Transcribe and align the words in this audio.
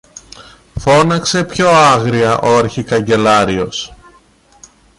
φώναξε 0.79 1.43
πιο 1.43 1.69
άγρια 1.69 2.39
ο 2.39 2.57
αρχικαγκελάριος. 2.57 3.93